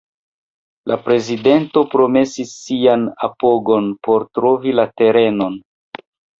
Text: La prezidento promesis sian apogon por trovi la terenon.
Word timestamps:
La 0.91 0.95
prezidento 1.09 1.83
promesis 1.91 2.55
sian 2.63 3.05
apogon 3.29 3.93
por 4.09 4.29
trovi 4.41 4.77
la 4.83 4.91
terenon. 4.99 5.63